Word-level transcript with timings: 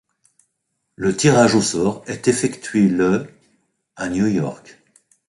Le 0.95 1.15
tirage 1.15 1.53
au 1.53 1.61
sort 1.61 2.01
est 2.07 2.27
effectué 2.27 2.87
le 2.87 3.27
à 3.95 4.09
New 4.09 4.25
York. 4.25 4.79